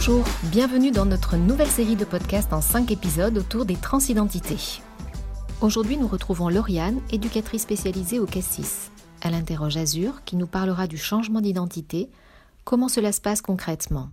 Bonjour, 0.00 0.24
bienvenue 0.44 0.92
dans 0.92 1.06
notre 1.06 1.36
nouvelle 1.36 1.66
série 1.66 1.96
de 1.96 2.04
podcasts 2.04 2.52
en 2.52 2.60
5 2.60 2.92
épisodes 2.92 3.36
autour 3.36 3.64
des 3.64 3.74
transidentités. 3.74 4.80
Aujourd'hui, 5.60 5.96
nous 5.96 6.06
retrouvons 6.06 6.48
Lauriane, 6.48 7.00
éducatrice 7.10 7.62
spécialisée 7.62 8.20
au 8.20 8.24
CASSIS. 8.24 8.92
Elle 9.22 9.34
interroge 9.34 9.76
Azur, 9.76 10.22
qui 10.24 10.36
nous 10.36 10.46
parlera 10.46 10.86
du 10.86 10.96
changement 10.96 11.40
d'identité, 11.40 12.10
comment 12.62 12.86
cela 12.86 13.10
se 13.10 13.20
passe 13.20 13.42
concrètement? 13.42 14.10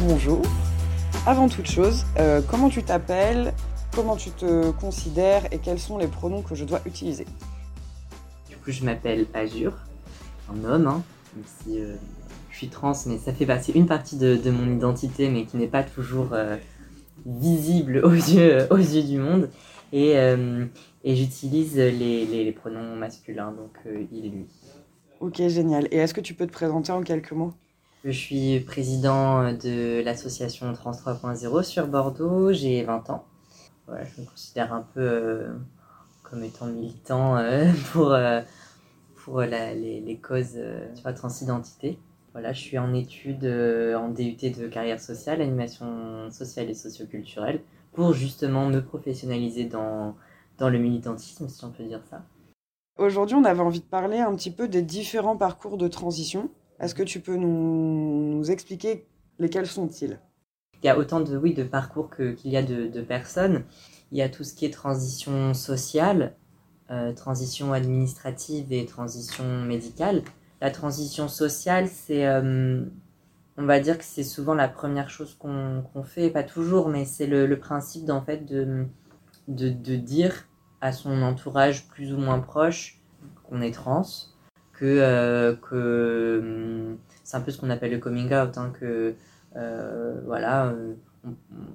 Bonjour. 0.00 0.42
Avant 1.24 1.48
toute 1.48 1.70
chose, 1.70 2.04
euh, 2.18 2.42
comment 2.46 2.68
tu 2.68 2.82
t'appelles, 2.82 3.54
comment 3.94 4.16
tu 4.16 4.30
te 4.30 4.72
considères 4.72 5.46
et 5.52 5.58
quels 5.58 5.78
sont 5.78 5.98
les 5.98 6.08
pronoms 6.08 6.42
que 6.42 6.54
je 6.54 6.64
dois 6.64 6.80
utiliser 6.84 7.26
Du 8.48 8.56
coup, 8.56 8.70
je 8.70 8.84
m'appelle 8.84 9.26
Azur, 9.34 9.72
un 10.52 10.64
homme, 10.64 10.86
hein, 10.86 11.02
même 11.34 11.44
si 11.46 11.80
euh, 11.80 11.94
je 12.50 12.56
suis 12.56 12.68
trans, 12.68 12.94
mais 13.06 13.18
ça 13.18 13.32
fait 13.32 13.46
partie 13.46 13.72
une 13.72 13.86
partie 13.86 14.16
de, 14.16 14.50
mon 14.50 14.70
identité, 14.72 15.28
mais 15.28 15.44
qui 15.44 15.56
n'est 15.56 15.68
pas 15.68 15.84
toujours 15.84 16.30
euh, 16.32 16.56
visible 17.24 18.00
aux 18.04 18.12
yeux, 18.12 18.66
aux 18.70 18.78
yeux 18.78 19.02
du 19.02 19.18
monde. 19.18 19.48
Et, 19.92 20.14
et 21.04 21.14
j'utilise 21.14 21.76
les, 21.76 22.26
les, 22.26 22.52
pronoms 22.52 22.96
masculins, 22.96 23.52
donc 23.52 23.78
il 24.10 24.26
et 24.26 24.28
lui. 24.28 24.46
Ok, 25.20 25.36
génial. 25.46 25.86
Et 25.92 25.98
est-ce 25.98 26.12
que 26.12 26.20
tu 26.20 26.34
peux 26.34 26.48
te 26.48 26.52
présenter 26.52 26.90
en 26.90 27.02
quelques 27.02 27.30
mots? 27.30 27.52
Je 28.04 28.10
suis 28.10 28.58
président 28.58 29.52
de 29.52 30.02
l'association 30.04 30.72
Trans 30.72 30.90
3.0 30.90 31.62
sur 31.62 31.86
Bordeaux, 31.86 32.52
j'ai 32.52 32.82
20 32.82 33.08
ans. 33.10 33.24
Je 33.88 34.20
me 34.20 34.26
considère 34.26 34.72
un 34.72 34.86
peu 34.94 35.00
euh, 35.00 35.52
comme 36.22 36.42
étant 36.44 36.66
militant 36.66 37.36
euh, 37.36 37.70
pour, 37.92 38.12
euh, 38.12 38.40
pour 39.16 39.40
les, 39.40 40.00
les, 40.00 40.16
causes 40.18 40.58
tu 40.94 41.02
vois, 41.02 41.12
transidentité. 41.12 41.98
Voilà, 42.32 42.52
je 42.52 42.60
suis 42.60 42.78
en 42.78 42.92
études 42.94 43.44
en 43.44 44.08
DUT 44.08 44.36
de 44.36 44.66
carrière 44.66 45.00
sociale, 45.00 45.40
animation 45.40 46.30
sociale 46.32 46.68
et 46.68 46.74
socioculturelle, 46.74 47.60
pour 47.92 48.12
justement 48.12 48.66
me 48.66 48.80
professionnaliser 48.80 49.66
dans, 49.66 50.16
dans 50.58 50.68
le 50.68 50.78
militantisme, 50.78 51.48
si 51.48 51.64
on 51.64 51.70
peut 51.70 51.84
dire 51.84 52.02
ça. 52.10 52.22
Aujourd'hui, 52.98 53.36
on 53.36 53.44
avait 53.44 53.60
envie 53.60 53.80
de 53.80 53.84
parler 53.84 54.18
un 54.18 54.34
petit 54.34 54.50
peu 54.50 54.66
des 54.66 54.82
différents 54.82 55.36
parcours 55.36 55.78
de 55.78 55.86
transition 55.86 56.50
est-ce 56.80 56.94
que 56.94 57.02
tu 57.02 57.20
peux 57.20 57.36
nous, 57.36 58.42
expliquer 58.50 59.06
lesquels 59.38 59.66
sont-ils? 59.66 60.18
Il 60.84 60.88
y 60.88 60.90
a 60.90 60.98
autant 60.98 61.20
de, 61.20 61.34
oui, 61.38 61.54
de 61.54 61.64
parcours 61.64 62.10
qu'il 62.10 62.50
y 62.50 62.58
a 62.58 62.62
de, 62.62 63.00
personnes. 63.00 63.64
Il 64.12 64.18
y 64.18 64.22
a 64.22 64.28
tout 64.28 64.44
ce 64.44 64.52
qui 64.52 64.66
est 64.66 64.70
transition 64.70 65.54
sociale, 65.54 66.34
euh, 66.90 67.14
transition 67.14 67.72
administrative 67.72 68.70
et 68.70 68.84
transition 68.84 69.62
médicale. 69.62 70.22
La 70.60 70.70
transition 70.70 71.26
sociale, 71.26 71.88
c'est, 71.88 72.26
euh, 72.26 72.84
on 73.56 73.64
va 73.64 73.80
dire 73.80 73.96
que 73.96 74.04
c'est 74.04 74.22
souvent 74.24 74.52
la 74.52 74.68
première 74.68 75.08
chose 75.08 75.34
qu'on 75.38 76.04
fait, 76.04 76.28
pas 76.28 76.42
toujours, 76.42 76.90
mais 76.90 77.06
c'est 77.06 77.26
le, 77.26 77.58
principe 77.58 78.04
d'en 78.04 78.20
fait 78.20 78.44
de, 78.44 78.84
de, 79.48 79.96
dire 79.96 80.34
à 80.82 80.92
son 80.92 81.22
entourage 81.22 81.88
plus 81.88 82.12
ou 82.12 82.18
moins 82.18 82.40
proche 82.40 83.00
qu'on 83.44 83.62
est 83.62 83.72
trans, 83.72 84.04
que, 84.74 84.84
euh, 84.84 85.56
que 85.56 86.40
hum, 86.42 86.98
c'est 87.22 87.38
un 87.38 87.40
peu 87.40 87.52
ce 87.52 87.58
qu'on 87.58 87.70
appelle 87.70 87.92
le 87.92 87.98
coming 87.98 88.34
out, 88.34 88.58
hein, 88.58 88.70
que 88.78 89.14
voilà, 89.54 90.66
euh, 90.66 90.94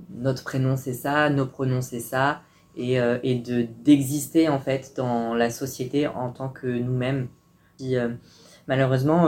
notre 0.10 0.44
prénom 0.44 0.76
c'est 0.76 0.94
ça, 0.94 1.30
nos 1.30 1.46
pronoms 1.46 1.82
c'est 1.82 2.00
ça, 2.00 2.42
et, 2.76 2.98
et 3.24 3.36
de 3.40 3.68
d'exister 3.84 4.48
en 4.48 4.60
fait 4.60 4.94
dans 4.96 5.34
la 5.34 5.50
société 5.50 6.08
en 6.08 6.32
tant 6.32 6.50
que 6.50 6.68
nous-mêmes. 6.68 7.28
malheureusement, 8.68 9.28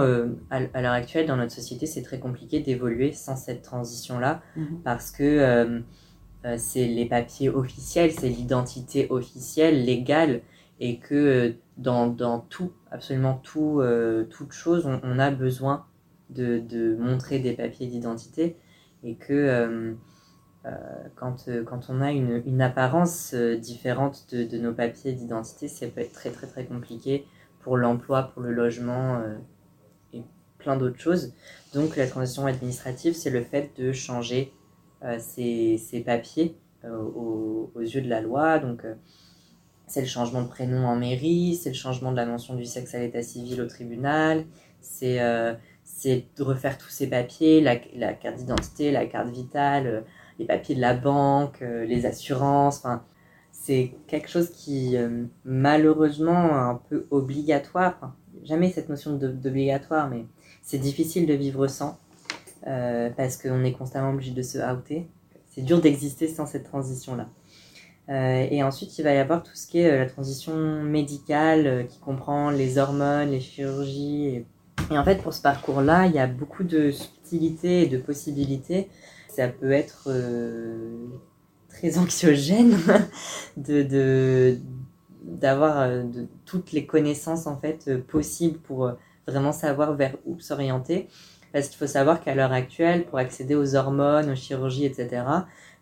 à, 0.51 0.81
l'heure 0.81 0.93
actuelle, 0.93 1.25
dans 1.25 1.37
notre 1.37 1.51
société, 1.51 1.85
c'est 1.85 2.03
très 2.03 2.19
compliqué 2.19 2.59
d'évoluer 2.59 3.11
sans 3.13 3.35
cette 3.35 3.63
transition-là, 3.63 4.41
mhm. 4.55 4.81
parce 4.83 5.11
que 5.11 5.81
c'est 6.57 6.87
les 6.87 7.05
papiers 7.05 7.49
officiels, 7.49 8.11
c'est 8.11 8.29
l'identité 8.29 9.07
officielle, 9.09 9.83
légale, 9.83 10.41
et 10.81 10.97
que 10.97 11.55
dans, 11.77 12.07
dans 12.07 12.39
tout, 12.39 12.71
absolument 12.91 13.39
tout, 13.43 13.79
euh, 13.79 14.25
toute 14.25 14.51
chose, 14.51 14.89
on, 15.03 15.19
a 15.19 15.31
besoin 15.31 15.85
de, 16.31 16.95
montrer 16.99 17.39
des 17.39 17.53
papiers 17.53 17.87
d'identité 17.87 18.57
et 19.03 19.15
que 19.15 19.33
euh, 19.33 19.93
euh, 20.65 20.69
quand, 21.15 21.49
quand 21.65 21.87
on 21.89 22.01
a 22.01 22.11
une, 22.11 22.41
une 22.45 22.61
apparence 22.61 23.33
différente 23.33 24.33
de, 24.33 24.57
nos 24.57 24.73
papiers 24.73 25.13
d'identité, 25.13 25.67
ça 25.67 25.87
peut 25.87 26.01
être 26.01 26.13
très 26.13 26.29
très 26.29 26.47
très 26.47 26.65
compliqué 26.65 27.25
pour 27.61 27.77
l'emploi, 27.77 28.31
pour 28.33 28.41
le 28.41 28.51
logement 28.51 29.21
et 30.13 30.21
plein 30.57 30.77
d'autres 30.77 30.99
choses. 30.99 31.33
Donc 31.73 31.95
la 31.95 32.07
transition 32.07 32.45
administrative, 32.45 33.13
c'est 33.13 33.29
le 33.29 33.41
fait 33.41 33.71
de 33.77 33.91
changer 33.91 34.51
ces, 35.19 35.77
ces, 35.77 36.01
papiers 36.01 36.55
aux, 36.83 37.71
yeux 37.81 38.01
de 38.01 38.09
la 38.09 38.21
loi. 38.21 38.59
Donc 38.59 38.83
c'est 39.91 40.01
le 40.01 40.07
changement 40.07 40.41
de 40.41 40.47
prénom 40.47 40.87
en 40.87 40.95
mairie, 40.95 41.59
c'est 41.61 41.69
le 41.69 41.75
changement 41.75 42.11
de 42.11 42.15
la 42.15 42.25
mention 42.25 42.55
du 42.55 42.65
sexe 42.65 42.95
à 42.95 42.99
l'état 42.99 43.21
civil 43.21 43.61
au 43.61 43.67
tribunal, 43.67 44.45
c'est 44.79 45.21
euh, 45.21 45.53
de 46.05 46.43
refaire 46.43 46.77
tous 46.77 46.89
ces 46.89 47.07
papiers, 47.07 47.61
la, 47.61 47.75
carte 48.13 48.37
d'identité, 48.37 48.91
la 48.91 49.05
carte 49.05 49.29
vitale, 49.29 49.87
euh, 49.87 50.01
les 50.39 50.45
papiers 50.45 50.75
de 50.75 50.81
la 50.81 50.93
banque, 50.93 51.61
euh, 51.61 51.85
les 51.85 52.05
assurances. 52.05 52.79
Enfin, 52.79 53.03
c'est 53.51 53.93
quelque 54.07 54.29
chose 54.29 54.49
qui, 54.49 54.95
malheureusement, 55.45 56.47
est 56.47 56.69
un 56.71 56.81
peu 56.89 57.05
obligatoire. 57.11 58.15
jamais 58.43 58.71
cette 58.71 58.89
notion 58.89 59.13
d'obligatoire, 59.17 60.09
mais 60.09 60.25
c'est 60.63 60.79
difficile 60.79 61.27
de 61.27 61.35
vivre 61.35 61.67
sans, 61.67 61.99
parce 62.63 63.37
qu'on 63.37 63.63
est 63.63 63.73
constamment 63.73 64.09
obligé 64.09 64.31
de 64.31 64.41
se 64.41 64.57
outer. 64.57 65.07
C'est 65.47 65.61
dur 65.61 65.79
d'exister 65.79 66.27
sans 66.27 66.47
cette 66.47 66.63
transition-là. 66.63 67.29
Euh, 68.09 68.47
et 68.49 68.63
ensuite, 68.63 68.97
il 68.97 69.03
va 69.03 69.13
y 69.13 69.17
avoir 69.17 69.43
tout 69.43 69.55
ce 69.55 69.67
qui 69.67 69.79
est 69.79 69.91
euh, 69.91 69.99
la 69.99 70.05
transition 70.05 70.53
médicale 70.83 71.67
euh, 71.67 71.83
qui 71.83 71.99
comprend 71.99 72.49
les 72.49 72.77
hormones, 72.77 73.31
les 73.31 73.39
chirurgies. 73.39 74.45
En 74.89 75.03
fait, 75.03 75.21
pour 75.21 75.33
ce 75.33 75.41
parcours-là, 75.41 76.07
il 76.07 76.13
y 76.13 76.19
a 76.19 76.27
beaucoup 76.27 76.63
de 76.63 76.91
subtilités 76.91 77.83
et 77.83 77.87
de 77.87 77.97
possibilités. 77.97 78.89
Ça 79.29 79.47
peut 79.47 79.71
être 79.71 80.09
très 81.69 81.97
anxiogène 81.99 82.77
de, 83.57 84.57
d'avoir 85.23 85.89
de, 85.89 86.27
toutes 86.45 86.71
les 86.71 86.85
connaissances 86.85 87.47
en 87.47 87.57
fait 87.57 87.97
possibles 88.07 88.59
pour 88.59 88.91
vraiment 89.27 89.53
savoir 89.53 89.95
vers 89.95 90.15
où 90.25 90.39
s'orienter. 90.39 91.07
Parce 91.53 91.67
qu'il 91.67 91.77
faut 91.77 91.87
savoir 91.87 92.21
qu'à 92.21 92.33
l'heure 92.33 92.53
actuelle, 92.53 93.05
pour 93.05 93.19
accéder 93.19 93.55
aux 93.55 93.75
hormones, 93.75 94.29
aux 94.29 94.35
chirurgies, 94.35 94.85
etc., 94.85 95.23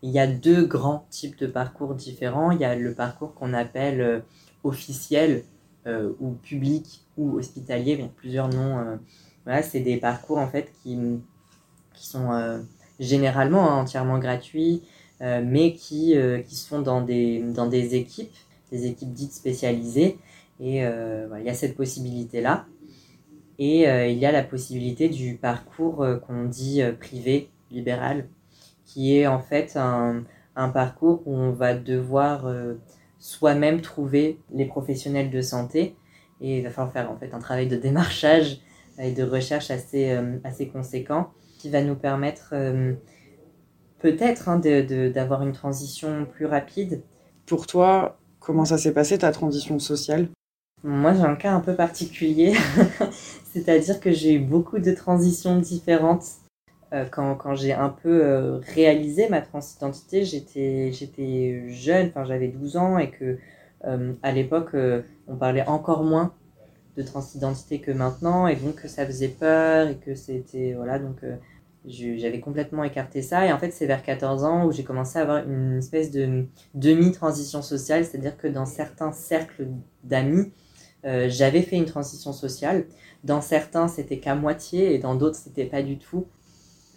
il 0.02 0.12
y 0.12 0.20
a 0.20 0.28
deux 0.28 0.66
grands 0.66 1.06
types 1.10 1.38
de 1.38 1.48
parcours 1.48 1.94
différents. 1.94 2.52
Il 2.52 2.60
y 2.60 2.66
a 2.66 2.76
le 2.76 2.94
parcours 2.94 3.34
qu'on 3.34 3.54
appelle 3.54 4.02
euh, 4.02 4.20
officiel 4.64 5.44
euh, 5.88 6.14
ou 6.20 6.32
public 6.32 7.06
ou 7.20 7.38
hospitalier, 7.38 7.94
il 7.94 8.00
y 8.00 8.04
a 8.04 8.08
plusieurs 8.08 8.50
noms. 8.50 8.80
Euh, 8.80 9.62
c'est 9.62 9.80
des 9.80 9.98
parcours 9.98 10.38
en 10.38 10.48
fait 10.48 10.72
qui, 10.84 10.98
sont 11.96 12.62
généralement 13.00 13.70
hein, 13.70 13.82
entièrement 13.82 14.20
gratuits, 14.20 14.84
mais 15.22 15.74
qui, 15.74 16.16
qui 16.48 16.56
se 16.56 16.76
dans 16.76 17.02
des, 17.02 17.96
équipes, 17.96 18.32
des 18.72 18.86
équipes 18.86 19.12
dites 19.12 19.34
spécialisées. 19.34 20.20
Et 20.60 20.82
il 20.82 21.44
y 21.44 21.50
a 21.50 21.54
cette 21.56 21.76
possibilité-là. 21.76 22.68
Et 23.58 23.86
il 24.12 24.18
y 24.20 24.26
a 24.28 24.32
la 24.32 24.44
possibilité 24.44 25.10
du 25.10 25.36
parcours 25.36 26.06
qu'on 26.28 26.46
dit 26.46 26.84
privé, 27.00 27.50
libéral, 27.72 28.28
qui 28.86 29.18
est 29.18 29.26
en 29.26 29.40
fait 29.40 29.78
un, 29.78 30.24
un 30.60 30.70
parcours 30.70 31.22
où 31.26 31.36
on 31.36 31.52
va 31.52 31.74
devoir 31.74 32.46
euh, 32.46 32.76
soi-même 33.18 33.82
trouver 33.82 34.40
les 34.54 34.66
professionnels 34.66 35.30
de 35.30 35.42
santé 35.42 35.96
et 36.42 36.58
il 36.60 36.64
va 36.64 36.70
falloir 36.70 36.94
faire 36.94 37.12
en 37.12 37.18
fait 37.18 37.34
un 37.34 37.40
travail 37.40 37.68
de 37.68 37.76
démarchage 37.76 38.60
et 38.98 39.12
de 39.12 39.24
recherche 39.24 39.72
assez, 39.72 40.12
euh, 40.12 40.38
assez 40.44 40.68
conséquent 40.68 41.32
qui 41.58 41.70
va 41.70 41.82
nous 41.82 41.96
permettre 41.96 42.50
euh, 42.54 42.94
peut-être 44.00 44.50
hein, 44.50 44.60
d'avoir 44.60 45.44
une 45.44 45.52
transition 45.52 46.26
plus 46.26 46.46
rapide. 46.46 47.04
Pour 47.46 47.68
toi, 47.68 48.18
comment 48.40 48.66
ça 48.66 48.78
s'est 48.78 48.94
passé 48.94 49.18
ta 49.18 49.32
transition 49.32 49.80
sociale? 49.80 50.30
Moi 50.84 51.14
j'ai 51.14 51.24
un 51.24 51.36
cas 51.36 51.52
un 51.52 51.60
peu 51.60 51.76
particulier, 51.76 52.54
c'est-à-dire 53.54 54.00
que 54.00 54.12
j'ai 54.12 54.36
eu 54.36 54.40
beaucoup 54.40 54.80
de 54.80 54.92
transitions 54.92 55.60
différentes. 55.60 56.26
Euh, 56.92 57.06
quand, 57.06 57.36
quand 57.36 57.54
j'ai 57.54 57.74
un 57.74 57.90
peu 57.90 58.24
euh, 58.24 58.60
réalisé 58.74 59.30
ma 59.30 59.42
transidentité, 59.42 60.26
j'étais, 60.26 61.70
jeune, 61.70 62.12
j'avais 62.26 62.48
12 62.48 62.78
ans 62.78 62.98
et 62.98 63.12
que 63.12 63.38
à 63.84 64.32
l'époque 64.32 64.76
on 65.28 65.36
parlait 65.36 65.66
encore 65.66 66.04
moins 66.04 66.34
de 66.98 67.04
transidentité 67.04 67.80
que 67.80 67.92
maintenant 67.92 68.48
et 68.48 68.56
donc 68.56 68.82
ça 68.86 69.06
faisait 69.06 69.30
peur 69.30 69.88
et 69.88 69.96
que 69.96 70.16
c'était 70.16 70.74
voilà 70.74 71.00
donc 71.00 71.24
j'avais 71.86 72.40
complètement 72.40 72.84
écarté 72.84 73.22
ça. 73.22 73.46
Et 73.46 73.54
en 73.54 73.58
fait, 73.58 73.72
c'est 73.72 73.86
vers 73.86 74.04
14 74.04 74.44
ans 74.44 74.66
où 74.66 74.72
j'ai 74.72 74.84
commencé 74.84 75.18
à 75.20 75.22
avoir 75.24 75.48
une 75.48 75.78
espèce 75.78 76.12
de 76.12 76.46
demi-transition 76.74 77.62
sociale, 77.62 78.06
c'est-à-dire 78.06 78.38
que 78.38 78.48
dans 78.48 78.66
certains 78.66 79.12
cercles 79.12 79.68
d'amis, 80.04 80.52
euh, 81.06 81.28
j'avais 81.30 81.62
fait 81.62 81.78
une 81.78 81.86
transition 81.86 82.34
sociale. 82.34 82.86
Dans 83.24 83.42
certains, 83.42 83.88
c'était 83.88 84.20
qu'à 84.20 84.36
moitié, 84.36 84.94
et 84.94 85.00
dans 85.00 85.16
d'autres, 85.16 85.38
c'était 85.38 85.66
pas 85.66 85.82
du 85.82 85.98
tout. 85.98 86.28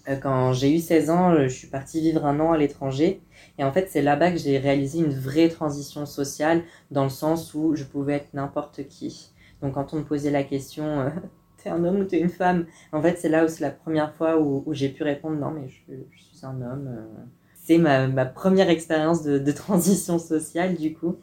Euh, 0.08 0.16
quand 0.16 0.52
j'ai 0.52 0.75
eu 0.75 0.81
16 0.81 1.10
ans, 1.10 1.34
je 1.43 1.49
suis 1.49 1.69
partie 1.69 2.00
vivre 2.00 2.26
un 2.26 2.40
an 2.40 2.52
à 2.52 2.58
l'étranger. 2.58 3.20
Et 3.58 3.64
en 3.64 3.72
fait, 3.72 3.88
c'est 3.90 4.02
là-bas 4.02 4.32
que 4.32 4.38
j'ai 4.38 4.58
réalisé 4.58 4.99
une 4.99 5.12
vraie 5.12 5.49
transition 5.49 6.06
sociale, 6.06 6.62
dans 6.90 7.04
le 7.04 7.10
sens 7.10 7.54
où 7.54 7.76
je 7.76 7.84
pouvais 7.84 8.14
être 8.14 8.34
n'importe 8.34 8.87
qui. 8.88 9.31
Donc 9.60 9.75
quand 9.75 9.94
on 9.94 9.99
me 9.99 10.04
posait 10.04 10.31
la 10.31 10.43
question, 10.43 11.00
euh, 11.00 11.10
t'es 11.62 11.70
un 11.70 11.84
homme 11.84 12.00
ou 12.00 12.04
t'es 12.04 12.20
une 12.20 12.28
femme? 12.28 12.66
En 12.93 13.00
fait, 13.00 13.16
c'est 13.19 13.28
là 13.28 13.44
où 13.44 13.49
c'est 13.49 13.62
la 13.62 13.70
première 13.70 14.12
fois 14.14 14.38
où, 14.38 14.64
j'ai 14.72 14.88
pu 14.88 15.02
répondre, 15.02 15.37
non, 15.37 15.50
mais 15.50 15.69
je, 15.69 15.94
suis 16.16 16.44
un 16.46 16.60
homme. 16.60 16.90
C'est 17.55 17.78
ma, 17.78 18.26
première 18.26 18.69
expérience 18.70 19.22
de, 19.22 19.52
transition 19.52 20.19
sociale, 20.19 20.75
du 20.75 20.94
coup. 20.94 21.16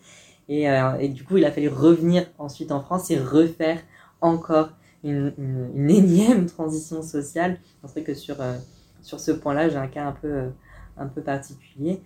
Euh, 0.49 0.95
et, 0.99 1.09
du 1.09 1.23
coup, 1.23 1.37
il 1.37 1.45
a 1.45 1.51
fallu 1.51 1.67
revenir 1.67 2.25
ensuite 2.39 2.71
en 2.71 2.81
France 2.81 3.11
et 3.11 3.19
refaire 3.19 3.79
encore 4.21 4.69
une, 5.03 5.89
énième 5.89 6.45
transition 6.45 7.01
sociale. 7.01 7.59
C'est 7.83 7.91
vrai 7.91 8.03
que 8.03 8.13
sur, 8.13 8.41
euh, 8.41 8.57
sur 9.01 9.19
ce 9.19 9.31
point-là, 9.31 9.69
j'ai 9.69 9.77
un 9.77 9.87
cas 9.87 10.05
un 10.05 10.11
peu, 10.11 10.27
euh, 10.27 10.49
un 10.97 11.07
peu 11.07 11.21
particulier. 11.21 12.01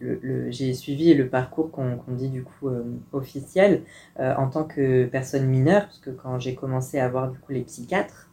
Le, 0.00 0.50
j'ai 0.50 0.74
suivi 0.74 1.14
le 1.14 1.28
parcours 1.28 1.70
qu'on, 1.70 1.96
qu'on 1.96 2.12
dit 2.14 2.28
du 2.28 2.42
coup 2.42 2.68
officiel 3.12 3.84
en 4.18 4.48
tant 4.48 4.64
que 4.64 5.04
personne 5.04 5.46
mineure, 5.46 5.82
parce 5.82 6.00
que 6.00 6.10
quand 6.10 6.40
j'ai 6.40 6.56
commencé 6.56 6.98
à 6.98 7.08
voir 7.08 7.30
du 7.30 7.38
coup 7.38 7.52
les 7.52 7.62
psychiatres, 7.62 8.28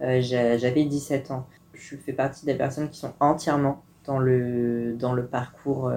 j'avais 0.00 0.84
17 0.84 1.30
ans. 1.30 1.46
Je 1.72 1.96
fais 1.96 2.12
partie 2.12 2.44
des 2.44 2.54
personnes 2.54 2.90
qui 2.90 2.98
sont 2.98 3.14
entièrement 3.20 3.82
dans 4.04 4.18
le, 4.18 4.96
dans 4.98 5.14
le 5.14 5.24
parcours 5.24 5.90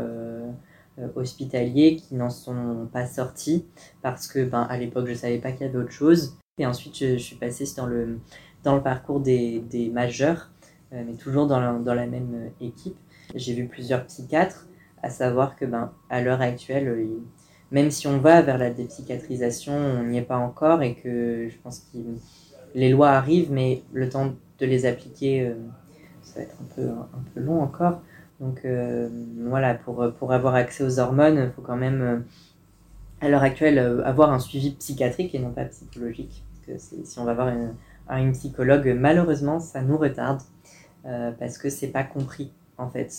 euh, 1.00 1.08
hospitaliers 1.16 1.96
qui 1.96 2.16
n'en 2.16 2.32
sont 2.32 2.90
pas 2.92 3.06
sortis 3.06 3.68
parce 4.02 4.28
que 4.28 4.44
ben, 4.44 4.64
à 4.64 4.78
l'époque 4.78 5.06
je 5.08 5.14
savais 5.14 5.38
pas 5.38 5.52
qu'il 5.52 5.68
y 5.68 5.70
avait 5.70 5.78
autre 5.78 5.92
chose 5.92 6.40
et 6.58 6.66
ensuite 6.66 6.96
je, 6.96 7.18
suis 7.18 7.36
passée 7.36 7.66
dans 7.76 7.86
le, 7.86 8.20
dans 8.64 8.76
le 8.76 8.82
parcours 8.82 9.20
des, 9.20 9.60
des 9.60 9.90
majeurs 9.90 10.52
euh, 10.94 11.04
mais 11.06 11.14
toujours 11.14 11.48
dans 11.48 11.60
la, 11.60 11.74
dans 11.74 11.94
la 11.94 12.08
même 12.08 12.52
équipe 12.62 12.98
j'ai 13.36 13.54
vu 13.54 13.68
plusieurs 13.68 14.06
psychiatres 14.06 14.68
à 15.04 15.10
savoir 15.10 15.56
que 15.56 15.66
ben, 15.66 15.92
à 16.10 16.22
l'heure 16.22 16.42
actuelle 16.42 16.88
euh, 16.88 17.06
même 17.72 17.92
si 17.92 18.08
on 18.08 18.20
va 18.20 18.42
vers 18.42 18.58
la 18.58 18.70
dépsychiatrisation 18.70 19.74
on 19.74 20.04
n'y 20.04 20.18
est 20.18 20.24
pas 20.24 20.38
encore 20.38 20.82
et 20.82 20.96
que 20.96 21.48
je 21.50 21.58
pense 21.58 21.80
que 21.92 21.98
les 22.76 22.90
lois 22.90 23.10
arrivent 23.10 23.52
mais 23.52 23.84
le 23.94 24.10
temps 24.10 24.34
de 24.60 24.66
les 24.66 24.86
appliquer 24.86 25.54
ça 26.22 26.40
va 26.40 26.42
être 26.44 26.56
un 26.62 26.76
peu, 26.76 26.90
un 26.90 27.24
peu 27.34 27.40
long 27.42 27.62
encore 27.62 28.02
donc 28.40 28.62
euh, 28.66 29.10
voilà, 29.48 29.74
pour, 29.74 30.12
pour 30.20 30.32
avoir 30.32 30.56
accès 30.56 30.84
aux 30.84 31.00
hormones, 31.00 31.38
il 31.38 31.52
faut 31.56 31.62
quand 31.62 31.76
même, 31.76 32.02
euh, 32.02 32.20
à 33.22 33.30
l'heure 33.30 33.42
actuelle, 33.42 33.80
euh, 33.80 34.04
avoir 34.06 34.32
un 34.32 34.40
suivi 34.40 34.72
psychiatrique 34.72 35.34
et 35.34 35.40
non 35.40 35.52
pas 35.52 35.66
psychologique. 35.66 36.44
Si 36.78 37.20
on 37.20 37.24
va 37.24 37.34
voir 37.34 37.50
une, 38.10 38.32
psychologue, 38.34 38.96
malheureusement, 38.98 39.60
ça 39.60 39.82
nous 39.82 39.98
retarde 39.98 40.42
parce 41.40 41.58
que 41.58 41.70
c'est 41.70 41.88
pas 41.88 42.04
compris 42.04 42.52
en 42.78 42.90
fait 42.90 43.14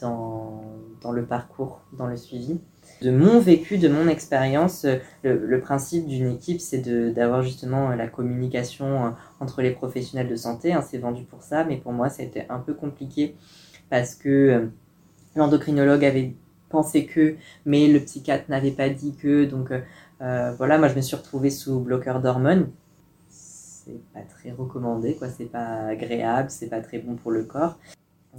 dans, 0.00 0.62
dans, 1.00 1.12
le 1.12 1.24
parcours, 1.24 1.80
dans 1.96 2.06
le 2.06 2.16
suivi. 2.16 2.58
De 3.02 3.10
mon 3.10 3.40
vécu, 3.40 3.78
de 3.78 3.88
mon 3.88 4.08
expérience, 4.08 4.86
le, 5.22 5.60
principe 5.60 6.06
d'une 6.06 6.30
équipe, 6.30 6.60
c'est 6.60 6.80
d'avoir 7.14 7.42
justement 7.42 7.90
la 7.90 8.08
communication 8.08 9.14
entre 9.40 9.62
les 9.62 9.70
professionnels 9.70 10.28
de 10.28 10.36
santé. 10.36 10.72
Hein, 10.72 10.82
c'est 10.82 10.98
vendu 10.98 11.24
pour 11.24 11.42
ça, 11.42 11.64
mais 11.64 11.76
pour 11.76 11.92
moi, 11.92 12.08
ça 12.08 12.22
a 12.22 12.26
été 12.26 12.44
un 12.50 12.58
peu 12.58 12.74
compliqué 12.74 13.36
parce 13.90 14.14
que 14.14 14.28
euh, 14.28 14.66
l'endocrinologue 15.36 16.04
avait 16.04 16.34
pensé 16.70 17.04
que, 17.04 17.34
mais 17.66 17.88
le 17.88 18.00
psychiatre 18.00 18.44
n'avait 18.48 18.70
pas 18.70 18.88
dit 18.88 19.14
que. 19.16 19.44
Donc 19.44 19.70
euh, 19.70 19.80
euh, 20.22 20.52
voilà, 20.56 20.78
moi 20.78 20.88
je 20.88 20.94
me 20.94 21.02
suis 21.02 21.16
retrouvée 21.16 21.50
sous 21.50 21.80
bloqueur 21.80 22.20
d'hormones. 22.20 22.70
C'est 23.90 24.20
pas 24.20 24.26
très 24.26 24.50
recommandé, 24.52 25.14
quoi. 25.16 25.28
C'est 25.28 25.46
pas 25.46 25.86
agréable, 25.86 26.50
c'est 26.50 26.68
pas 26.68 26.80
très 26.80 26.98
bon 26.98 27.16
pour 27.16 27.30
le 27.30 27.44
corps. 27.44 27.78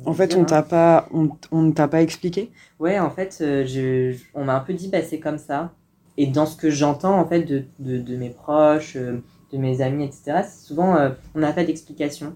En 0.06 0.13
fait, 0.13 0.36
on 0.36 0.45
t'a 0.45 0.63
pas, 0.63 1.09
on, 1.12 1.62
ne 1.62 1.71
t'a 1.71 1.88
pas 1.88 2.01
expliqué? 2.01 2.51
Ouais, 2.80 2.98
en 3.00 3.09
fait, 3.09 3.36
je, 3.39 4.15
on 4.33 4.45
m'a 4.45 4.56
un 4.56 4.62
peu 4.62 4.74
dit, 4.74 4.88
bah, 4.88 5.01
c'est 5.01 5.19
comme 5.19 5.38
ça. 5.38 5.74
Et 6.18 6.27
dans 6.27 6.45
ce 6.45 6.56
que 6.56 6.69
j'entends, 6.69 7.19
en 7.19 7.25
fait, 7.25 7.42
de, 7.42 7.63
de, 7.80 7.98
de, 7.98 8.15
mes 8.15 8.30
proches, 8.30 8.95
de 8.95 9.57
mes 9.57 9.81
amis, 9.81 10.06
etc., 10.06 10.44
c'est 10.45 10.65
souvent, 10.65 11.12
on 11.36 11.39
n'a 11.39 11.51
pas 11.51 11.65
d'explication. 11.65 12.36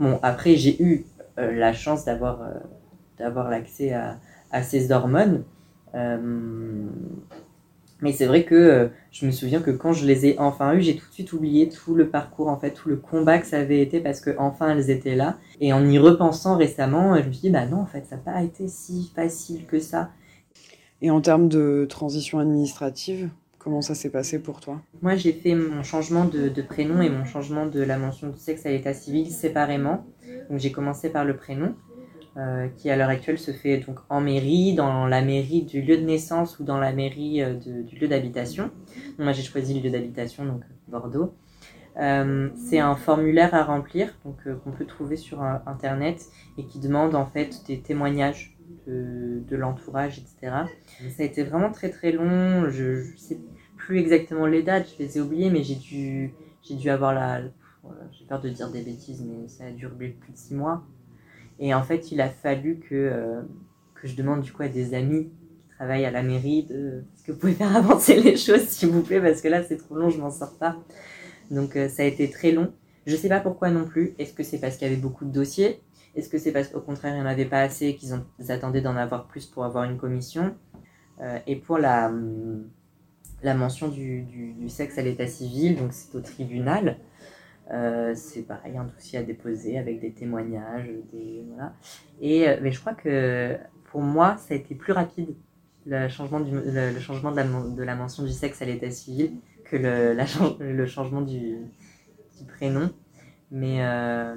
Bon, 0.00 0.18
après, 0.22 0.56
j'ai 0.56 0.82
eu 0.82 1.06
euh, 1.38 1.52
la 1.52 1.72
chance 1.72 2.04
d'avoir 2.04 2.42
euh, 2.42 2.54
d'avoir 3.18 3.48
l'accès 3.48 3.92
à, 3.92 4.18
à, 4.50 4.62
ces 4.62 4.92
hormones. 4.92 5.44
Euh, 7.98 8.02
mais 8.02 8.12
c'est 8.12 8.26
vrai 8.26 8.44
que 8.44 8.90
je 9.10 9.26
me 9.26 9.30
souviens 9.30 9.60
que 9.60 9.70
quand 9.70 9.92
je 9.92 10.06
les 10.06 10.26
ai 10.26 10.38
enfin 10.38 10.74
eues, 10.74 10.82
j'ai 10.82 10.96
tout 10.96 11.08
de 11.08 11.12
suite 11.12 11.32
oublié 11.32 11.68
tout 11.68 11.94
le 11.94 12.08
parcours, 12.08 12.48
en 12.48 12.58
fait, 12.58 12.70
tout 12.70 12.88
le 12.88 12.96
combat 12.96 13.38
que 13.38 13.46
ça 13.46 13.58
avait 13.58 13.80
été 13.80 14.00
parce 14.00 14.20
que 14.20 14.30
enfin 14.38 14.70
elles 14.70 14.90
étaient 14.90 15.16
là. 15.16 15.38
Et 15.60 15.72
en 15.72 15.86
y 15.88 15.98
repensant 15.98 16.56
récemment, 16.56 17.16
je 17.16 17.26
me 17.26 17.32
suis 17.32 17.42
dit, 17.42 17.50
bah 17.50 17.66
non, 17.66 17.78
en 17.78 17.86
fait, 17.86 18.04
ça 18.08 18.16
n'a 18.16 18.22
pas 18.22 18.42
été 18.42 18.68
si 18.68 19.10
facile 19.14 19.66
que 19.66 19.80
ça. 19.80 20.10
Et 21.00 21.10
en 21.10 21.20
termes 21.20 21.48
de 21.48 21.86
transition 21.88 22.38
administrative, 22.40 23.30
comment 23.58 23.82
ça 23.82 23.94
s'est 23.94 24.10
passé 24.10 24.40
pour 24.40 24.60
toi? 24.60 24.80
Moi, 25.02 25.14
j'ai 25.14 25.32
fait 25.32 25.54
mon 25.54 25.82
changement 25.82 26.24
de, 26.24 26.48
de, 26.48 26.62
prénom 26.62 27.02
et 27.02 27.10
mon 27.10 27.24
changement 27.24 27.66
de 27.66 27.80
la 27.80 27.98
mention 27.98 28.28
du 28.28 28.38
sexe 28.38 28.66
à 28.66 28.70
l'état 28.70 28.94
civil 28.94 29.30
séparément. 29.30 30.04
Donc 30.50 30.58
j'ai 30.58 30.72
commencé 30.72 31.10
par 31.10 31.24
le 31.24 31.36
prénom, 31.36 31.74
euh, 32.38 32.68
qui 32.76 32.88
à 32.88 32.96
l'heure 32.96 33.08
actuelle 33.08 33.38
se 33.38 33.50
fait 33.50 33.78
donc 33.78 33.98
en 34.08 34.20
mairie, 34.20 34.74
dans 34.74 35.06
la 35.06 35.22
mairie 35.22 35.62
du 35.62 35.82
lieu 35.82 35.96
de 35.96 36.04
naissance 36.04 36.60
ou 36.60 36.64
dans 36.64 36.78
la 36.78 36.92
mairie 36.92 37.42
euh, 37.42 37.54
du 37.54 37.98
lieu 37.98 38.06
d'habitation. 38.06 38.70
Moi 39.18 39.32
j'ai 39.32 39.42
choisi 39.42 39.74
le 39.74 39.80
lieu 39.80 39.90
d'habitation, 39.90 40.44
donc 40.44 40.62
Bordeaux. 40.86 41.34
Euh, 41.96 42.48
c'est 42.54 42.78
un 42.78 42.94
formulaire 42.94 43.56
à 43.56 43.64
remplir 43.64 44.14
donc 44.24 44.36
qu'on 44.62 44.70
peut 44.70 44.84
trouver 44.84 45.16
sur 45.16 45.42
internet 45.42 46.26
et 46.58 46.64
qui 46.64 46.78
demande 46.78 47.16
en 47.16 47.26
fait 47.26 47.66
des 47.66 47.80
témoignages 47.80 48.56
de, 48.86 49.56
l'entourage, 49.56 50.18
etc. 50.18 50.68
Ça 51.10 51.22
a 51.22 51.26
été 51.26 51.42
vraiment 51.42 51.72
très 51.72 51.90
très 51.90 52.12
long. 52.12 52.70
Je, 52.70 53.10
ne 53.10 53.16
sais 53.16 53.40
plus 53.76 53.98
exactement 53.98 54.46
les 54.46 54.62
dates, 54.62 54.86
je 54.96 55.02
les 55.02 55.18
ai 55.18 55.20
oubliées, 55.20 55.50
mais 55.50 55.64
j'ai 55.64 55.74
dû 55.74 56.32
j'ai 56.62 56.76
dû 56.76 56.88
avoir 56.88 57.14
la 57.14 57.40
j'ai 58.12 58.24
peur 58.26 58.40
de 58.40 58.48
dire 58.48 58.70
des 58.70 58.82
bêtises, 58.82 59.24
mais 59.26 59.48
ça 59.48 59.64
a 59.64 59.70
duré 59.72 60.10
plus 60.10 60.32
de 60.32 60.36
six 60.36 60.54
mois. 60.54 60.84
Et 61.58 61.74
en 61.74 61.82
fait, 61.82 62.12
il 62.12 62.20
a 62.20 62.28
fallu 62.28 62.78
que, 62.78 62.94
euh, 62.94 63.42
que 63.94 64.06
je 64.06 64.14
demande 64.16 64.42
du 64.42 64.52
coup 64.52 64.62
à 64.62 64.68
des 64.68 64.94
amis 64.94 65.24
qui 65.24 65.76
travaillent 65.76 66.04
à 66.04 66.10
la 66.10 66.22
mairie 66.22 66.64
de 66.64 67.04
est-ce 67.14 67.24
que 67.24 67.32
vous 67.32 67.38
pouvez 67.38 67.54
faire 67.54 67.74
avancer 67.76 68.20
les 68.20 68.36
choses, 68.36 68.68
s'il 68.68 68.90
vous 68.90 69.02
plaît, 69.02 69.20
parce 69.20 69.40
que 69.40 69.48
là, 69.48 69.62
c'est 69.62 69.76
trop 69.76 69.96
long, 69.96 70.10
je 70.10 70.20
m'en 70.20 70.30
sors 70.30 70.56
pas. 70.56 70.76
Donc, 71.50 71.76
euh, 71.76 71.88
ça 71.88 72.02
a 72.02 72.06
été 72.06 72.30
très 72.30 72.52
long. 72.52 72.72
Je 73.06 73.16
sais 73.16 73.28
pas 73.28 73.40
pourquoi 73.40 73.70
non 73.70 73.86
plus. 73.86 74.14
Est-ce 74.18 74.34
que 74.34 74.42
c'est 74.42 74.58
parce 74.58 74.76
qu'il 74.76 74.86
y 74.86 74.90
avait 74.90 75.00
beaucoup 75.00 75.24
de 75.24 75.32
dossiers? 75.32 75.80
Est-ce 76.14 76.28
que 76.28 76.38
c'est 76.38 76.52
parce 76.52 76.68
qu'au 76.68 76.80
contraire, 76.80 77.14
il 77.14 77.20
n'y 77.20 77.22
en 77.22 77.30
avait 77.30 77.44
pas 77.44 77.60
assez 77.60 77.86
et 77.86 77.96
qu'ils 77.96 78.12
attendaient 78.50 78.82
d'en 78.82 78.96
avoir 78.96 79.26
plus 79.26 79.46
pour 79.46 79.64
avoir 79.64 79.84
une 79.84 79.96
commission? 79.96 80.54
Euh, 81.20 81.38
Et 81.46 81.56
pour 81.56 81.78
la, 81.78 82.12
la 83.42 83.54
mention 83.54 83.88
du, 83.88 84.22
du 84.22 84.68
sexe 84.68 84.98
à 84.98 85.02
l'état 85.02 85.26
civil, 85.26 85.76
donc 85.76 85.92
c'est 85.92 86.14
au 86.16 86.20
tribunal. 86.20 86.98
Euh, 87.70 88.14
c'est 88.14 88.42
pareil, 88.42 88.76
un 88.78 88.84
dossier 88.84 89.18
à 89.18 89.22
déposer 89.22 89.78
avec 89.78 90.00
des 90.00 90.12
témoignages, 90.12 90.88
des 91.12 91.44
voilà. 91.48 91.74
Et 92.20 92.48
euh, 92.48 92.56
mais 92.62 92.72
je 92.72 92.80
crois 92.80 92.94
que 92.94 93.58
pour 93.90 94.00
moi, 94.00 94.36
ça 94.38 94.54
a 94.54 94.56
été 94.56 94.74
plus 94.74 94.92
rapide 94.92 95.34
le 95.84 96.08
changement 96.08 96.40
du 96.40 96.52
le, 96.52 96.98
changement 96.98 97.30
de 97.30 97.82
la, 97.82 97.94
mention 97.94 98.24
du 98.24 98.32
sexe 98.32 98.62
à 98.62 98.64
l'état 98.64 98.90
civil 98.90 99.32
que 99.64 99.76
le, 99.76 100.14
la, 100.14 100.24
le 100.60 100.86
changement 100.86 101.20
du, 101.20 101.58
du 102.38 102.44
prénom. 102.46 102.90
Mais 103.50 103.84
euh, 103.84 104.34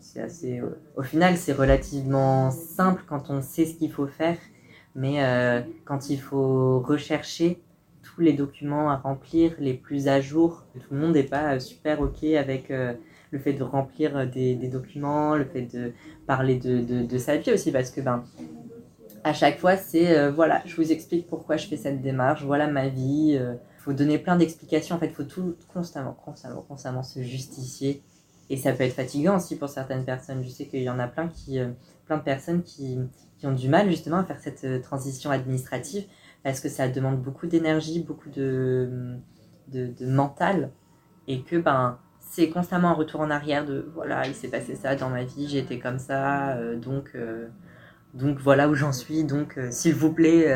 c'est 0.00 0.22
assez. 0.22 0.62
Au 0.96 1.02
final, 1.02 1.36
c'est 1.36 1.52
relativement 1.52 2.50
simple 2.50 3.02
quand 3.06 3.28
on 3.28 3.42
sait 3.42 3.66
ce 3.66 3.74
qu'il 3.74 3.92
faut 3.92 4.06
faire, 4.06 4.38
mais 4.94 5.66
quand 5.84 6.08
il 6.08 6.20
faut 6.20 6.80
rechercher 6.80 7.62
tous 8.14 8.20
les 8.20 8.32
documents 8.32 8.90
à 8.90 8.96
remplir, 8.96 9.54
les 9.58 9.74
plus 9.74 10.08
à 10.08 10.20
jour. 10.20 10.64
Tout 10.74 10.94
le 10.94 11.00
monde 11.00 11.14
n'est 11.14 11.22
pas 11.22 11.58
super 11.58 12.00
OK 12.00 12.22
avec 12.24 12.70
euh, 12.70 12.94
le 13.30 13.38
fait 13.38 13.52
de 13.52 13.62
remplir 13.62 14.16
euh, 14.16 14.26
des, 14.26 14.54
documents, 14.68 15.34
le 15.34 15.44
fait 15.44 15.62
de 15.62 15.92
parler 16.26 16.56
de, 16.56 16.80
de, 16.80 17.18
sa 17.18 17.36
vie 17.36 17.52
aussi, 17.52 17.72
parce 17.72 17.90
que 17.90 18.00
ben, 18.00 18.24
à 19.24 19.32
chaque 19.32 19.58
fois, 19.58 19.76
c'est 19.76 20.16
euh, 20.16 20.30
voilà, 20.30 20.62
je 20.66 20.76
vous 20.76 20.92
explique 20.92 21.26
pourquoi 21.26 21.56
je 21.56 21.66
fais 21.66 21.76
cette 21.76 22.02
démarche, 22.02 22.44
voilà 22.44 22.68
ma 22.68 22.88
vie. 22.88 23.32
Il 23.32 23.84
faut 23.84 23.92
donner 23.92 24.18
plein 24.18 24.36
d'explications. 24.36 24.96
En 24.96 24.98
fait, 24.98 25.08
il 25.08 25.14
faut 25.14 25.24
tout 25.24 25.56
constamment, 25.72 26.16
constamment, 26.24 26.62
constamment 26.62 27.02
se 27.02 27.20
justifier. 27.22 28.02
Et 28.50 28.56
ça 28.56 28.72
peut 28.72 28.84
être 28.84 28.94
fatigant 28.94 29.36
aussi 29.36 29.56
pour 29.56 29.68
certaines 29.68 30.04
personnes. 30.04 30.42
Je 30.44 30.48
sais 30.50 30.66
qu'il 30.66 30.82
y 30.82 30.90
en 30.90 30.98
a 30.98 31.06
plein, 31.06 31.28
qui, 31.28 31.58
plein 32.06 32.18
de 32.18 32.22
personnes 32.22 32.62
qui, 32.62 32.98
qui 33.38 33.46
ont 33.46 33.52
du 33.52 33.68
mal 33.68 33.90
justement 33.90 34.18
à 34.18 34.24
faire 34.24 34.38
cette 34.38 34.82
transition 34.82 35.30
administrative 35.30 36.04
parce 36.44 36.60
que 36.60 36.68
ça 36.68 36.88
demande 36.88 37.20
beaucoup 37.20 37.46
d'énergie, 37.46 38.02
beaucoup 38.02 38.28
de, 38.28 39.16
de, 39.68 40.06
mental, 40.06 40.70
et 41.26 41.42
que 41.42 41.56
ben, 41.56 41.98
c'est 42.20 42.50
constamment 42.50 42.88
un 42.88 42.94
retour 42.94 43.20
en 43.20 43.30
arrière 43.30 43.64
de 43.64 43.90
voilà, 43.94 44.26
il 44.28 44.34
s'est 44.34 44.48
passé 44.48 44.76
ça 44.76 44.94
dans 44.94 45.08
ma 45.08 45.24
vie, 45.24 45.56
été 45.56 45.78
comme 45.78 45.98
ça, 45.98 46.56
donc, 46.76 47.16
donc 48.12 48.38
voilà 48.38 48.68
où 48.68 48.74
j'en 48.74 48.92
suis, 48.92 49.24
donc 49.24 49.58
s'il 49.70 49.94
vous 49.94 50.12
plaît, 50.12 50.52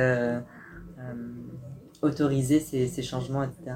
autorisez 2.03 2.61
ces, 2.61 3.03
changements, 3.03 3.43
etc. 3.43 3.75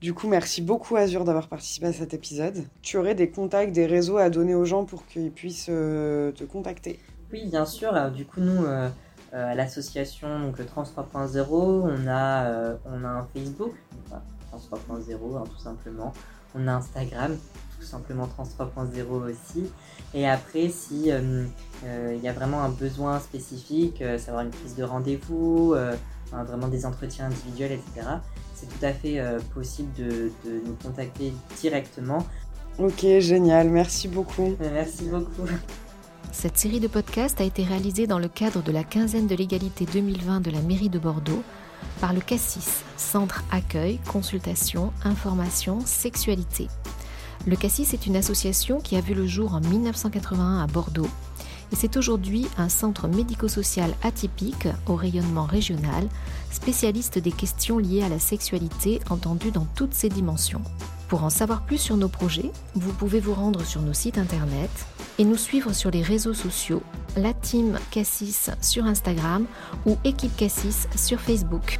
Du 0.00 0.14
coup, 0.14 0.26
merci 0.26 0.62
beaucoup 0.62 0.96
Azur 0.96 1.24
d'avoir 1.24 1.48
participé 1.48 1.86
à 1.86 1.92
cet 1.92 2.14
épisode. 2.14 2.64
Tu 2.80 2.96
aurais 2.96 3.14
des 3.14 3.30
contacts, 3.30 3.72
des 3.72 3.86
réseaux 3.86 4.16
à 4.16 4.30
donner 4.30 4.54
aux 4.54 4.64
gens 4.64 4.84
pour 4.84 5.06
qu'ils 5.06 5.30
puissent 5.30 5.66
te 5.66 6.44
contacter? 6.44 6.98
Oui, 7.32 7.46
bien 7.46 7.64
sûr. 7.64 8.10
du 8.10 8.26
coup, 8.26 8.40
nous, 8.40 8.64
euh, 8.64 8.88
à 9.32 9.54
l'association 9.54 10.40
donc 10.40 10.64
Trans 10.66 10.82
3.0, 10.82 11.46
on 11.50 12.06
a 12.06 12.44
euh, 12.44 12.76
on 12.84 13.04
a 13.04 13.08
un 13.08 13.26
Facebook, 13.34 13.72
Trans 14.50 14.78
3.0 14.88 15.36
hein, 15.36 15.44
tout 15.48 15.62
simplement. 15.62 16.12
On 16.54 16.68
a 16.68 16.72
Instagram, 16.72 17.38
tout 17.78 17.86
simplement 17.86 18.26
Trans 18.26 18.44
3.0 18.44 19.06
aussi. 19.08 19.70
Et 20.12 20.28
après, 20.28 20.68
si 20.68 21.10
euh, 21.10 21.46
il 21.84 22.22
y 22.22 22.28
a 22.28 22.32
vraiment 22.34 22.62
un 22.62 22.68
besoin 22.68 23.20
spécifique, 23.20 24.04
savoir 24.18 24.44
une 24.44 24.50
prise 24.50 24.76
de 24.76 24.84
rendez-vous, 24.84 25.74
vraiment 26.30 26.68
des 26.68 26.84
entretiens 26.84 27.26
individuels, 27.26 27.72
etc. 27.72 28.06
C'est 28.54 28.66
tout 28.66 28.84
à 28.84 28.92
fait 28.92 29.18
possible 29.54 29.90
de, 29.94 30.30
de 30.44 30.60
nous 30.66 30.76
contacter 30.82 31.32
directement. 31.58 32.26
Ok, 32.78 33.04
génial, 33.20 33.70
merci 33.70 34.08
beaucoup. 34.08 34.54
Merci 34.60 35.04
beaucoup. 35.06 35.48
Cette 36.32 36.56
série 36.56 36.80
de 36.80 36.88
podcasts 36.88 37.40
a 37.40 37.44
été 37.44 37.62
réalisée 37.62 38.06
dans 38.06 38.18
le 38.18 38.26
cadre 38.26 38.62
de 38.62 38.72
la 38.72 38.82
quinzaine 38.82 39.26
de 39.26 39.34
l'égalité 39.34 39.84
2020 39.84 40.40
de 40.40 40.50
la 40.50 40.62
mairie 40.62 40.88
de 40.88 40.98
Bordeaux 40.98 41.42
par 42.00 42.14
le 42.14 42.20
CASSIS, 42.20 42.82
Centre 42.96 43.44
Accueil, 43.50 44.00
Consultation, 44.08 44.92
Information, 45.04 45.80
Sexualité. 45.84 46.68
Le 47.46 47.54
CASSIS 47.54 47.92
est 47.92 48.06
une 48.06 48.16
association 48.16 48.80
qui 48.80 48.96
a 48.96 49.00
vu 49.00 49.14
le 49.14 49.26
jour 49.26 49.54
en 49.54 49.60
1981 49.60 50.60
à 50.62 50.66
Bordeaux 50.66 51.08
et 51.70 51.76
c'est 51.76 51.96
aujourd'hui 51.96 52.46
un 52.58 52.68
centre 52.68 53.08
médico-social 53.08 53.94
atypique 54.02 54.68
au 54.86 54.96
rayonnement 54.96 55.46
régional, 55.46 56.08
spécialiste 56.50 57.18
des 57.18 57.32
questions 57.32 57.78
liées 57.78 58.02
à 58.02 58.08
la 58.08 58.18
sexualité 58.18 59.00
entendues 59.10 59.52
dans 59.52 59.66
toutes 59.74 59.94
ses 59.94 60.08
dimensions. 60.08 60.62
Pour 61.12 61.24
en 61.24 61.28
savoir 61.28 61.60
plus 61.60 61.76
sur 61.76 61.98
nos 61.98 62.08
projets, 62.08 62.50
vous 62.74 62.94
pouvez 62.94 63.20
vous 63.20 63.34
rendre 63.34 63.64
sur 63.64 63.82
nos 63.82 63.92
sites 63.92 64.16
internet 64.16 64.70
et 65.18 65.26
nous 65.26 65.36
suivre 65.36 65.74
sur 65.74 65.90
les 65.90 66.00
réseaux 66.00 66.32
sociaux, 66.32 66.82
la 67.18 67.34
team 67.34 67.78
Cassis 67.90 68.48
sur 68.62 68.86
Instagram 68.86 69.44
ou 69.84 69.98
équipe 70.04 70.34
Cassis 70.34 70.88
sur 70.96 71.20
Facebook. 71.20 71.78